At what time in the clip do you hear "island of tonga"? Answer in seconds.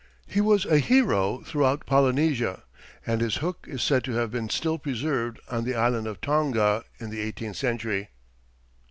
5.75-6.85